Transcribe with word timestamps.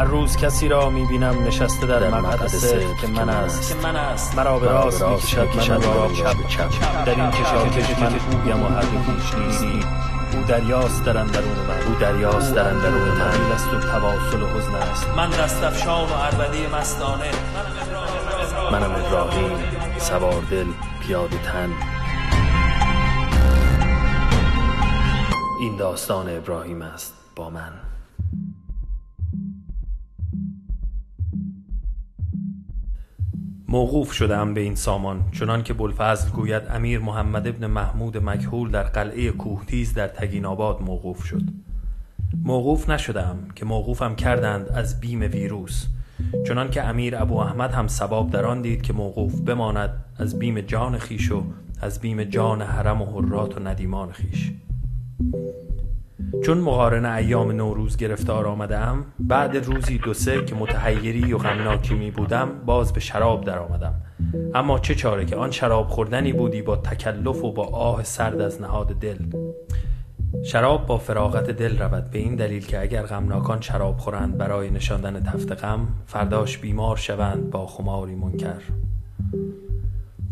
هر 0.00 0.06
روز 0.06 0.36
کسی 0.36 0.68
را 0.68 0.90
می‌بینم 0.90 1.44
نشسته 1.46 1.86
در 1.86 2.08
مقعد 2.08 2.46
صدق 2.46 2.96
که 2.96 3.06
من 3.06 3.28
است. 3.28 3.68
که 3.68 3.88
من 3.88 3.96
است. 3.96 4.38
مرا 4.38 4.58
به 4.58 4.66
راست 4.66 5.02
می‌کشد 5.02 5.48
من 5.56 5.82
را 5.82 6.10
چپ. 6.12 6.48
چپ 6.48 7.04
در 7.04 7.14
این 7.14 7.30
کشاکش 7.30 7.98
من 7.98 8.20
اویم 8.32 8.62
و 8.62 8.68
هر 8.68 8.82
هیچ 8.82 9.34
نیستی 9.34 9.84
او 10.32 10.42
دریاست 10.48 11.04
در 11.04 11.18
اندرون 11.18 11.58
من. 11.68 11.86
او 11.86 11.94
دریاست 12.00 12.54
در 12.54 12.68
اندرون 12.68 13.08
من. 13.08 13.30
طویل 13.30 13.52
است 13.52 13.74
و 13.74 13.80
تواصل 13.80 14.42
و 14.42 14.46
حزن 14.46 14.74
است. 14.74 15.08
من 15.16 15.30
دستفشان 15.30 16.10
و 16.10 16.14
عربده 16.14 16.76
مستانه. 16.76 17.30
منم 18.72 18.90
ابراهیم 18.90 19.58
سوار 19.98 20.42
دل 20.50 20.66
پیاده 21.00 21.38
تن. 21.38 21.72
این 25.60 25.76
داستان 25.76 26.36
ابراهیم 26.36 26.82
است 26.82 27.14
با 27.36 27.50
من. 27.50 27.72
موقوف 33.70 34.12
شدم 34.12 34.54
به 34.54 34.60
این 34.60 34.74
سامان 34.74 35.24
چنان 35.32 35.62
که 35.62 35.74
بلفضل 35.74 36.30
گوید 36.30 36.62
امیر 36.70 36.98
محمد 36.98 37.48
ابن 37.48 37.66
محمود 37.66 38.16
مکهول 38.16 38.70
در 38.70 38.82
قلعه 38.82 39.30
کوهتیز 39.30 39.94
در 39.94 40.08
تگین 40.08 40.44
آباد 40.44 40.82
موقوف 40.82 41.24
شد. 41.24 41.42
موقوف 42.44 42.90
نشدم 42.90 43.38
که 43.54 43.64
موقوفم 43.64 44.14
کردند 44.14 44.68
از 44.68 45.00
بیم 45.00 45.20
ویروس 45.20 45.86
چنان 46.46 46.70
که 46.70 46.82
امیر 46.82 47.16
ابو 47.16 47.36
احمد 47.38 47.70
هم 47.70 47.86
سباب 47.86 48.30
در 48.30 48.44
آن 48.44 48.62
دید 48.62 48.82
که 48.82 48.92
موقوف 48.92 49.40
بماند 49.40 50.04
از 50.18 50.38
بیم 50.38 50.60
جان 50.60 50.98
خیش 50.98 51.32
و 51.32 51.44
از 51.80 52.00
بیم 52.00 52.24
جان 52.24 52.62
حرم 52.62 53.02
و 53.02 53.06
حرات 53.06 53.56
و 53.56 53.60
ندیمان 53.60 54.12
خیش. 54.12 54.52
چون 56.44 56.58
مقارن 56.58 57.04
ایام 57.04 57.52
نوروز 57.52 57.96
گرفتار 57.96 58.46
آمدم 58.46 59.04
بعد 59.18 59.56
روزی 59.56 59.98
دو 59.98 60.14
سه 60.14 60.44
که 60.44 60.54
متحیری 60.54 61.32
و 61.32 61.38
غمناکی 61.38 61.94
می 61.94 62.10
بودم 62.10 62.48
باز 62.66 62.92
به 62.92 63.00
شراب 63.00 63.44
در 63.44 63.58
آمدم. 63.58 63.94
اما 64.54 64.78
چه 64.78 64.94
چاره 64.94 65.24
که 65.24 65.36
آن 65.36 65.50
شراب 65.50 65.88
خوردنی 65.88 66.32
بودی 66.32 66.62
با 66.62 66.76
تکلف 66.76 67.44
و 67.44 67.52
با 67.52 67.64
آه 67.64 68.04
سرد 68.04 68.40
از 68.40 68.62
نهاد 68.62 68.98
دل. 69.00 69.18
شراب 70.44 70.86
با 70.86 70.98
فراغت 70.98 71.50
دل 71.50 71.78
رود 71.78 72.10
به 72.10 72.18
این 72.18 72.36
دلیل 72.36 72.66
که 72.66 72.80
اگر 72.80 73.02
غمناکان 73.02 73.60
شراب 73.60 73.98
خورند 73.98 74.38
برای 74.38 74.70
نشاندن 74.70 75.22
تفت 75.22 75.52
غم 75.52 75.88
فرداش 76.06 76.58
بیمار 76.58 76.96
شوند 76.96 77.50
با 77.50 77.66
خماری 77.66 78.14
منکر. 78.14 78.62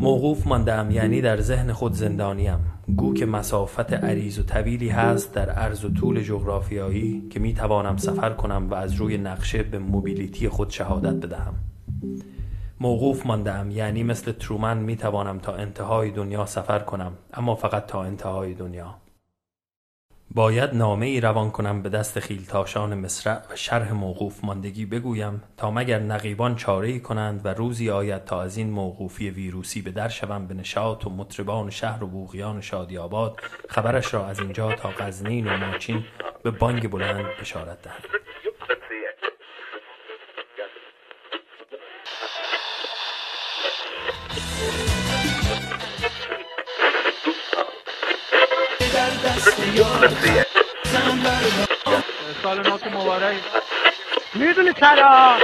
موقوف 0.01 0.47
ماندم 0.47 0.91
یعنی 0.91 1.21
در 1.21 1.41
ذهن 1.41 1.73
خود 1.73 1.93
زندانیم. 1.93 2.59
گو 2.97 3.13
که 3.13 3.25
مسافت 3.25 3.93
عریض 3.93 4.39
و 4.39 4.43
طویلی 4.43 4.89
هست 4.89 5.33
در 5.33 5.49
عرض 5.49 5.85
و 5.85 5.93
طول 5.93 6.21
جغرافیایی 6.21 7.27
که 7.29 7.39
می 7.39 7.53
توانم 7.53 7.97
سفر 7.97 8.29
کنم 8.29 8.67
و 8.69 8.73
از 8.73 8.93
روی 8.93 9.17
نقشه 9.17 9.63
به 9.63 9.79
موبیلیتی 9.79 10.49
خود 10.49 10.69
شهادت 10.69 11.25
بدهم. 11.25 11.53
موقوف 12.79 13.25
ماندم 13.25 13.71
یعنی 13.71 14.03
مثل 14.03 14.31
ترومن 14.31 14.77
می 14.77 14.95
توانم 14.95 15.39
تا 15.39 15.55
انتهای 15.55 16.11
دنیا 16.11 16.45
سفر 16.45 16.79
کنم 16.79 17.11
اما 17.33 17.55
فقط 17.55 17.85
تا 17.85 18.03
انتهای 18.03 18.53
دنیا. 18.53 18.95
باید 20.31 20.75
نامه 20.75 21.05
ای 21.05 21.21
روان 21.21 21.51
کنم 21.51 21.81
به 21.81 21.89
دست 21.89 22.19
خیلتاشان 22.19 22.93
مصرع 22.93 23.41
و 23.51 23.55
شرح 23.55 23.93
موقوف 23.93 24.43
ماندگی 24.43 24.85
بگویم 24.85 25.43
تا 25.57 25.71
مگر 25.71 25.99
نقیبان 25.99 26.55
چاره 26.55 26.87
ای 26.87 26.99
کنند 26.99 27.45
و 27.45 27.53
روزی 27.53 27.89
آید 27.89 28.25
تا 28.25 28.41
از 28.41 28.57
این 28.57 28.69
موقوفی 28.69 29.29
ویروسی 29.29 29.81
به 29.81 29.91
در 29.91 30.09
شوم 30.09 30.47
به 30.47 30.53
نشاط 30.53 31.07
و 31.07 31.09
مطربان 31.09 31.69
شهر 31.69 32.03
و 32.03 32.07
بوغیان 32.07 32.61
شادی 32.61 32.97
آباد 32.97 33.39
خبرش 33.69 34.13
را 34.13 34.27
از 34.27 34.39
اینجا 34.39 34.73
تا 34.75 34.89
غزنین 34.89 35.47
و 35.47 35.57
ماچین 35.57 36.03
به 36.43 36.51
بانگ 36.51 36.89
بلند 36.89 37.25
بشارت 37.41 37.81
دهم 37.81 38.03
سال 52.43 52.57
نوت 52.57 52.87
مبارک. 52.87 53.35
می‌دونی 54.33 54.73
چرا 54.73 55.37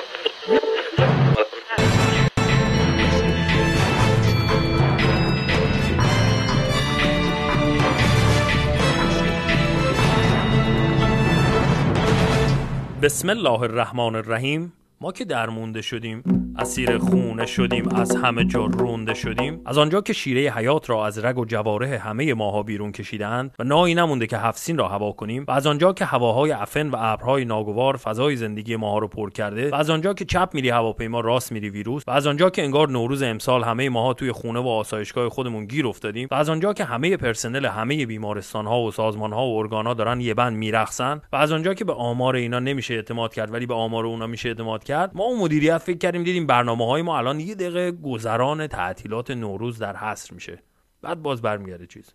بسم 13.01 13.29
الله 13.29 13.61
الرحمن 13.61 14.15
الرحیم. 14.15 14.73
ما 15.01 15.11
که 15.11 15.25
درمونده 15.25 15.81
شدیم. 15.81 16.44
اسیر 16.59 16.97
خونه 16.97 17.45
شدیم 17.45 17.87
از 17.95 18.15
همه 18.15 18.45
جا 18.45 18.65
رونده 18.65 19.13
شدیم. 19.13 19.61
از 19.65 19.77
آنجا 19.77 20.01
که 20.01 20.13
شیره 20.13 20.51
حیات 20.51 20.89
را 20.89 21.05
از 21.05 21.19
رگ 21.19 21.37
و 21.37 21.45
جواره 21.45 21.97
همه 21.97 22.33
ماها 22.33 22.63
بیرون 22.63 22.91
کشیدند 22.91 23.55
و 23.59 23.63
نایی 23.63 23.95
نمونده 23.95 24.27
که 24.27 24.37
هفسین 24.37 24.77
را 24.77 24.87
هوا 24.87 25.11
کنیم 25.11 25.45
و 25.47 25.51
از 25.51 25.67
آنجا 25.67 25.93
که 25.93 26.05
هواهای 26.05 26.51
افن 26.51 26.89
و 26.89 26.95
ابرهای 26.99 27.45
ناگوار 27.45 27.97
فضای 27.97 28.35
زندگی 28.35 28.75
ماها 28.75 28.97
رو 28.97 29.07
پر 29.07 29.29
کرده 29.29 29.69
و 29.69 29.75
از 29.75 29.89
آنجا 29.89 30.13
که 30.13 30.25
چپ 30.25 30.49
میری 30.53 30.69
هواپیما 30.69 31.19
راست 31.19 31.51
میری 31.51 31.69
ویروس 31.69 32.03
و 32.07 32.11
از 32.11 32.27
آنجا 32.27 32.49
که 32.49 32.63
انگار 32.63 32.89
نوروز 32.89 33.23
امسال 33.23 33.63
همه 33.63 33.89
ماها 33.89 34.13
توی 34.13 34.31
خونه 34.31 34.59
و 34.59 34.67
آسایشگاه 34.67 35.29
خودمون 35.29 35.65
گیر 35.65 35.87
افتادیم 35.87 36.27
و 36.31 36.35
از 36.35 36.49
آنجا 36.49 36.73
که 36.73 36.83
همه 36.83 37.17
پرسنل 37.17 37.65
همه 37.65 38.05
بیمارستان 38.05 38.65
ها 38.65 38.81
و 38.81 38.91
سازمان 38.91 39.33
ها 39.33 39.47
و 39.47 39.57
ارگان 39.57 39.87
ها 39.87 39.93
دارن 39.93 40.21
یه 40.21 40.33
بند 40.33 40.57
میرخصن 40.57 41.21
و 41.31 41.35
از 41.35 41.51
آنجا 41.51 41.73
که 41.73 41.85
به 41.85 41.93
آمار 41.93 42.35
اینا 42.35 42.59
نمیشه 42.59 42.93
اعتماد 42.93 43.33
کرد 43.33 43.53
ولی 43.53 43.65
به 43.65 43.73
آمار 43.73 44.05
اونا 44.05 44.27
میشه 44.27 44.49
اعتماد 44.49 44.83
کرد 44.83 45.11
ما 45.13 45.23
اون 45.23 45.39
مدیریت 45.39 45.77
فکر 45.77 45.97
کردیم 45.97 46.23
دیدیم 46.23 46.44
برنامه 46.47 46.85
های 46.85 47.01
ما 47.01 47.17
الان 47.17 47.39
یه 47.39 47.55
دقیقه 47.55 47.91
گذران 47.91 48.67
تعطیلات 48.67 49.31
نوروز 49.31 49.79
در 49.79 49.95
حصر 49.95 50.33
میشه. 50.33 50.63
بعد 51.01 51.21
باز 51.21 51.41
برمیگرده 51.41 51.87
چیز. 51.87 52.09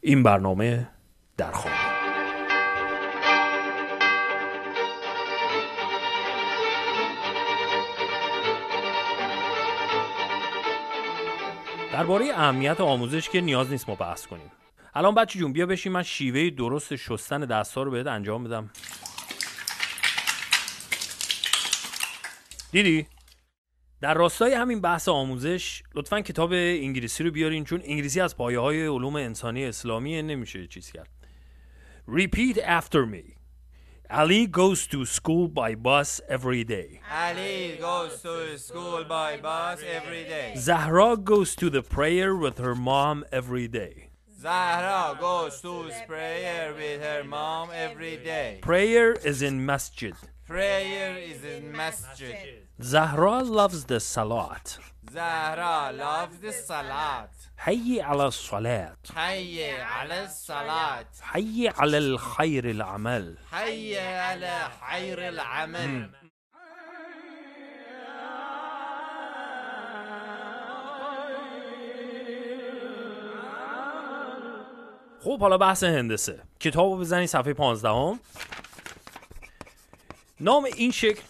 این 0.00 0.22
برنامه 0.22 0.88
در 1.36 1.52
خانه. 1.52 1.98
درباره 11.92 12.26
اهمیت 12.34 12.80
آموزش 12.80 13.28
که 13.28 13.40
نیاز 13.40 13.70
نیست 13.70 13.88
ما 13.88 13.94
بحث 13.94 14.26
کنیم. 14.26 14.52
الان 14.94 15.14
بچه 15.14 15.38
جون 15.38 15.52
بیا 15.52 15.66
بشین 15.66 15.92
من 15.92 16.02
شیوه 16.02 16.50
درست 16.50 16.96
شستن 16.96 17.40
دستا 17.40 17.82
رو 17.82 17.90
بهت 17.90 18.06
انجام 18.06 18.44
بدم. 18.44 18.70
دیدی؟ 22.72 23.06
در 24.00 24.14
راستای 24.14 24.54
همین 24.54 24.80
بحث 24.80 25.08
آموزش 25.08 25.82
لطفا 25.94 26.20
کتاب 26.20 26.52
انگلیسی 26.52 27.24
رو 27.24 27.30
بیارین 27.30 27.64
چون 27.64 27.80
انگلیسی 27.84 28.20
از 28.20 28.36
پایه 28.36 28.58
های 28.58 28.86
علوم 28.86 29.16
انسانی 29.16 29.64
اسلامی 29.64 30.22
نمیشه 30.22 30.66
چیز 30.66 30.90
کرد 30.90 31.08
Repeat 32.08 32.58
after 32.58 33.06
me 33.06 33.24
Ali 34.10 34.46
goes 34.46 34.86
to 34.86 35.04
school 35.04 35.48
by 35.48 35.74
bus 35.74 36.20
every 36.28 36.64
day 36.64 37.00
Ali 37.26 37.76
goes 37.88 38.22
to 38.22 38.56
school 38.56 39.04
by 39.16 39.30
bus 39.48 39.78
every 39.98 40.24
day. 40.34 40.54
Zahra 40.56 41.10
goes 41.32 41.54
to 41.60 41.66
the 41.76 41.82
prayer 41.96 42.34
with 42.44 42.56
her 42.64 42.74
mom 42.74 43.24
every 43.40 43.68
day 43.68 44.08
Zahra 44.40 45.18
goes 45.18 45.60
to 45.62 45.90
prayer 46.06 46.72
with 46.72 47.02
her 47.02 47.24
mom 47.24 47.70
every 47.74 48.16
day. 48.18 48.60
Prayer 48.62 49.14
is 49.14 49.42
in 49.42 49.66
masjid 49.66 50.14
Prayer 50.48 51.18
is 51.18 51.44
in 51.44 51.72
masjid. 51.76 52.62
Zahra 52.80 53.42
loves 53.42 53.84
the 53.84 54.00
salat 54.00 54.78
Zahra 55.12 55.92
loves 55.92 56.38
the 56.38 56.52
salat. 56.52 57.28
حي 57.58 58.00
على 58.00 58.26
الصلاة 58.28 58.96
Hayya 59.14 60.02
ala 60.02 60.28
salat. 60.28 61.06
حي 61.22 61.68
على 61.68 61.98
الخير 61.98 62.70
العمل 62.70 63.36
Hayya 63.52 64.32
ala 64.32 64.70
khayr 64.80 65.18
al-amal. 65.18 66.08
خب 75.24 75.42
حالا 75.42 75.56
بحث 75.56 75.84
هندسه 75.84 76.38
کتاب 76.60 76.98
بزنی 77.00 77.26
صفحه 77.26 77.52
15 77.52 77.88
هم. 77.90 78.18
نام 80.40 80.64
این 80.64 80.90
شکل 80.90 81.22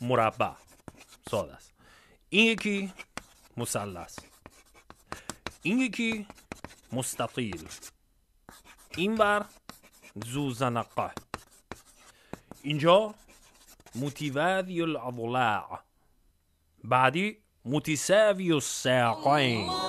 مربع 0.00 0.50
ساده 1.30 1.54
است. 1.54 1.72
این 2.28 2.46
یکی 2.46 2.92
مثلث 3.56 4.18
این 5.62 5.78
یکی 5.78 6.26
مستطیل. 6.92 7.68
این 8.96 9.14
بر 9.14 9.44
زوزنقه. 10.26 11.10
اینجا 12.62 13.14
متوازی 13.94 14.82
الاضلاع 14.82 15.80
بعدی 16.84 17.38
متساوی 17.64 18.52
الساقین. 18.52 19.83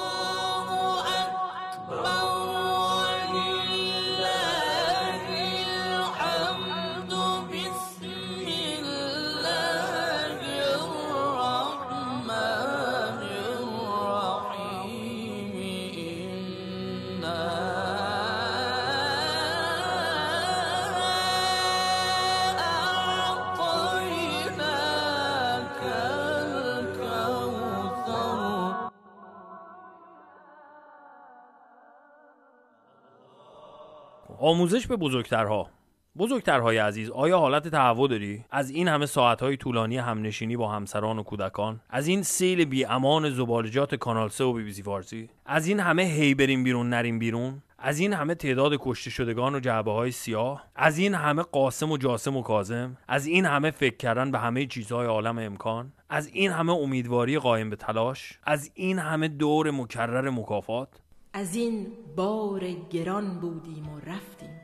آموزش 34.39 34.87
به 34.87 34.95
بزرگترها. 34.95 35.69
بزرگترهای 36.17 36.77
عزیز 36.77 37.09
آیا 37.09 37.39
حالت 37.39 37.67
تهوع 37.67 38.09
داری؟ 38.09 38.45
از 38.51 38.69
این 38.69 38.87
همه 38.87 39.05
ساعتهای 39.05 39.57
طولانی 39.57 39.97
همنشینی 39.97 40.57
با 40.57 40.71
همسران 40.71 41.19
و 41.19 41.23
کودکان؟ 41.23 41.79
از 41.89 42.07
این 42.07 42.23
سیل 42.23 42.65
بی 42.65 42.85
امان 42.85 43.29
زبالجات 43.29 43.95
کانال 43.95 44.29
3 44.29 44.43
و 44.43 44.53
بی 44.53 44.63
بی 44.63 44.73
سی 44.73 44.83
فارسی؟ 44.83 45.29
از 45.45 45.67
این 45.67 45.79
همه 45.79 46.03
هی 46.03 46.35
بریم 46.35 46.63
بیرون 46.63 46.89
نریم 46.89 47.19
بیرون؟ 47.19 47.61
از 47.79 47.99
این 47.99 48.13
همه 48.13 48.35
تعداد 48.35 48.71
کشته 48.79 49.09
شدگان 49.09 49.55
و 49.55 49.59
جعبه 49.59 49.91
های 49.91 50.11
سیاه؟ 50.11 50.63
از 50.75 50.97
این 50.97 51.13
همه 51.13 51.41
قاسم 51.41 51.91
و 51.91 51.97
جاسم 51.97 52.37
و 52.37 52.41
کازم 52.41 52.97
از 53.07 53.25
این 53.25 53.45
همه 53.45 53.71
فکر 53.71 53.97
کردن 53.97 54.31
به 54.31 54.39
همه 54.39 54.65
چیزهای 54.65 55.07
عالم 55.07 55.37
امکان؟ 55.37 55.93
از 56.09 56.27
این 56.27 56.51
همه 56.51 56.73
امیدواری 56.73 57.39
قایم 57.39 57.69
به 57.69 57.75
تلاش؟ 57.75 58.39
از 58.43 58.71
این 58.73 58.99
همه 58.99 59.27
دور 59.27 59.71
مکرر 59.71 60.29
مکافات؟ 60.29 60.89
از 61.37 61.55
این 61.55 61.87
بار 62.15 62.71
گران 62.71 63.39
بودیم 63.39 63.89
و 63.93 63.99
رفتیم. 63.99 64.61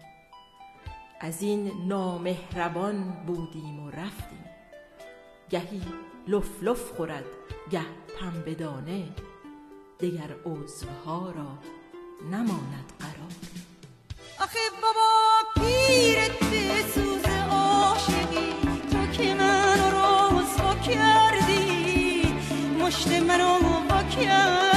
از 1.22 1.42
این 1.42 1.72
نامهربان 1.88 3.14
بودیم 3.28 3.80
و 3.80 3.90
رفتیم. 3.90 4.46
گهی 5.50 5.82
لف 6.28 6.64
لف 6.64 6.92
خورد 6.92 7.24
گه 7.72 7.86
پنبه 8.20 8.56
دانه. 8.56 9.04
دگر 10.00 10.30
عضوها 10.46 11.32
را 11.32 11.58
نماند 12.32 12.94
قرار. 13.00 13.32
آخه 14.40 14.60
بابا 14.82 15.68
پیرت 15.68 16.40
به 16.40 16.82
سوز 16.94 17.26
عاشقی. 17.52 18.54
تو 18.92 19.12
که 19.12 19.34
منو 19.34 20.40
رسوا 20.40 20.76
کردی. 20.76 22.34
مشت 22.80 23.08
منو 23.08 23.60
وا 23.90 24.04
کردی. 24.04 24.71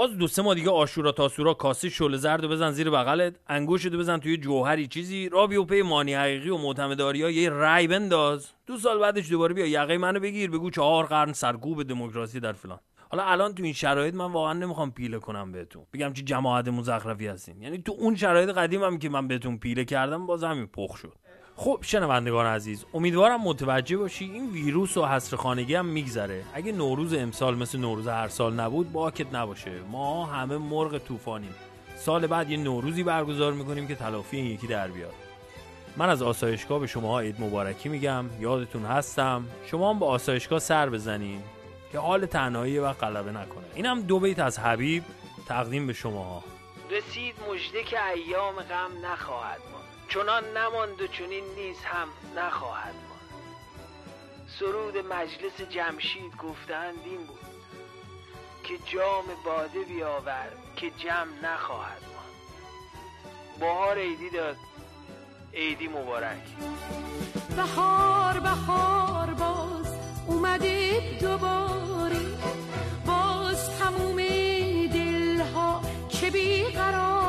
باز 0.00 0.18
دو 0.18 0.26
سه 0.26 0.42
ماه 0.42 0.54
دیگه 0.54 0.70
آشورا 0.70 1.12
تاسورا 1.12 1.54
کاسه 1.54 1.88
شل 1.88 2.16
زرد 2.16 2.46
بزن 2.46 2.70
زیر 2.70 2.90
بغلت 2.90 3.34
انگوشتو 3.46 3.98
بزن 3.98 4.18
توی 4.18 4.36
جوهری 4.36 4.86
چیزی. 4.86 5.28
را 5.28 5.46
بیو 5.46 5.64
پی 5.64 5.82
مانی 5.82 6.14
حقیقی 6.14 6.48
و 6.48 6.56
معتمداری 6.56 7.22
ها 7.22 7.30
یه 7.30 7.48
رای 7.48 7.86
بنداز. 7.86 8.50
دو 8.66 8.76
سال 8.76 8.98
بعدش 8.98 9.30
دوباره 9.30 9.54
بیا 9.54 9.66
یقه 9.66 9.98
منو 9.98 10.20
بگیر 10.20 10.50
بگو 10.50 10.70
چهار 10.70 11.06
قرن 11.06 11.32
سرکوب 11.32 11.82
دموکراسی 11.82 12.40
در 12.40 12.52
فلان. 12.52 12.80
حالا 13.10 13.24
الان 13.24 13.54
تو 13.54 13.62
این 13.62 13.72
شرایط 13.72 14.14
من 14.14 14.32
واقعا 14.32 14.52
نمی‌خوام 14.52 14.90
پیله 14.90 15.18
کنم 15.18 15.52
بهتون. 15.52 15.86
بگم 15.92 16.12
چی 16.12 16.22
جماعت 16.22 16.68
مزخرفی 16.68 17.26
هستین. 17.26 17.62
یعنی 17.62 17.78
تو 17.78 17.96
اون 17.98 18.16
شرایط 18.16 18.48
قدیم 18.48 18.84
هم 18.84 18.98
که 18.98 19.08
من 19.08 19.28
بهتون 19.28 19.58
پیله 19.58 19.84
کردم 19.84 20.26
باز 20.26 20.44
همین 20.44 20.66
پخ 20.66 20.96
شد. 20.96 21.14
خب 21.56 21.78
شنوندگان 21.82 22.46
عزیز 22.46 22.84
امیدوارم 22.94 23.40
متوجه 23.40 23.96
باشی 23.96 24.24
این 24.24 24.50
ویروس 24.50 24.96
و 24.96 25.06
حصر 25.06 25.36
خانگی 25.36 25.74
هم 25.74 25.86
میگذره. 25.86 26.44
اگه 26.54 26.72
نوروز 26.72 27.14
امسال 27.14 27.54
مثل 27.54 27.78
نوروز 27.78 28.08
هر 28.08 28.28
سال 28.28 28.54
نبود 28.54 28.92
باکت 28.92 29.34
نباشه. 29.34 29.72
ما 29.90 30.26
همه 30.26 30.58
مرغ 30.58 30.98
طوفانیم. 30.98 31.54
سال 31.96 32.26
بعد 32.26 32.50
یه 32.50 32.56
نوروزی 32.56 33.02
برگزار 33.02 33.52
می‌کنیم 33.52 33.88
که 33.88 33.94
تلافی 33.94 34.36
این 34.36 34.46
یکی 34.46 34.66
در 34.66 34.88
بیاد. 34.88 35.14
من 35.96 36.08
از 36.08 36.22
آسایشگاه 36.22 36.78
به 36.78 36.86
شما 36.86 37.20
عید 37.20 37.40
مبارکی 37.40 37.88
میگم. 37.88 38.24
یادتون 38.40 38.84
هستم. 38.84 39.44
شما 39.66 39.90
هم 39.90 39.98
به 39.98 40.06
آسایشگاه 40.06 40.58
سر 40.58 40.90
بزنین 40.90 41.42
که 41.92 41.98
حال 41.98 42.26
تنهایی 42.26 42.78
و 42.78 42.92
غلبه 42.92 43.30
نکنه. 43.30 43.64
اینم 43.74 44.00
دو 44.00 44.20
بیت 44.20 44.38
از 44.38 44.58
حبیب 44.58 45.02
تقدیم 45.48 45.86
به 45.86 45.92
شما 45.92 46.44
رسید 46.90 47.34
مژده 47.50 47.84
که 47.84 48.06
ایام 48.06 48.54
غم 48.54 49.06
نخواهد 49.12 49.60
ماند. 49.72 49.79
چنان 50.10 50.56
نماند 50.56 51.00
و 51.00 51.06
چنین 51.06 51.44
نیز 51.56 51.76
هم 51.84 52.08
نخواهد 52.36 52.94
ماند. 52.94 53.44
سرود 54.58 54.96
مجلس 54.96 55.60
جمشید 55.70 56.36
گفتند 56.36 56.98
این 57.04 57.26
بود 57.26 57.38
که 58.64 58.78
جام 58.92 59.24
باده 59.44 59.80
بیاور 59.84 60.48
که 60.76 60.90
جمع 60.90 61.52
نخواهد 61.52 62.02
ماند. 62.02 63.60
بهار 63.60 63.98
عیدی 63.98 64.30
داد 64.30 64.56
عیدی 65.54 65.88
مبارک. 65.88 66.42
بهار 67.56 68.40
بهار 68.40 69.26
باز 69.26 69.94
اومده 70.26 71.00
دوباره. 71.20 72.20
باز 73.06 73.78
تموم 73.78 74.16
دلها 74.86 75.82
چه 76.08 76.30
بیقراره 76.30 77.19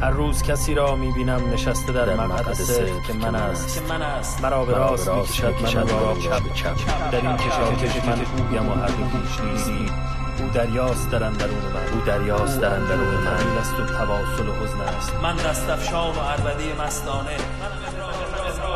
هر 0.00 0.10
روز 0.10 0.42
کسی 0.42 0.74
را 0.74 0.96
می‌بینم 0.96 1.52
نشسته 1.52 1.92
در 1.92 2.14
مقعد 2.14 2.52
صدق 2.52 3.02
که 3.02 3.12
من 3.12 3.34
است. 3.34 3.74
که 3.74 3.88
من 3.88 4.02
است. 4.02 4.42
مرا 4.42 4.64
به 4.64 4.72
راست 4.72 5.08
می‌کشد. 5.08 5.44
من 5.76 5.88
را 5.88 6.16
چپ 6.20 6.54
چپ. 6.54 7.10
در 7.10 7.20
این 7.20 7.36
کشاکش 7.36 8.04
من 8.04 8.20
اویم 8.38 8.68
و 8.68 8.74
هر 8.74 8.88
هیچ 8.88 9.40
نیستی 9.40 9.90
او 10.38 10.48
دریاست 10.48 11.10
در 11.10 11.24
اندرون 11.24 11.64
من. 11.74 11.92
او 11.94 12.00
دریاست 12.06 12.60
در 12.60 12.74
اندرون 12.74 13.14
من. 13.14 13.24
تحمیل 13.24 13.58
است 13.58 13.80
و 13.80 13.86
تواصل 13.86 14.48
و 14.48 14.52
حزن 14.52 14.80
است. 14.80 15.14
من 15.22 15.36
دستفشان 15.36 16.16
و 16.16 16.20
عربده 16.20 16.82
مستانه. 16.82 17.36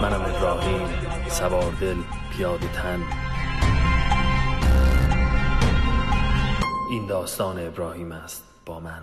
منم 0.02 0.21
ابراهیم 0.21 0.88
سوار 1.29 1.73
دل 1.81 1.97
پیاده 2.37 2.69
تن. 2.69 3.02
این 6.91 7.07
داستان 7.07 7.67
ابراهیم 7.67 8.12
است 8.12 8.43
با 8.67 8.81
من. 8.81 9.02